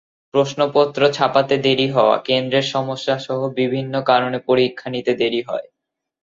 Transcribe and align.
প্রশ্নপত্র 0.33 1.01
ছাপাতে 1.11 1.55
দেরি 1.57 1.87
হওয়া, 1.91 2.15
কেন্দ্রের 2.27 2.65
সমস্যাসহ 2.71 3.39
বিভিন্ন 3.59 3.93
কারণেও 4.09 4.45
পরীক্ষা 4.49 4.87
নিতে 4.89 5.13
দেরি 5.21 5.41
হয়। 5.41 5.67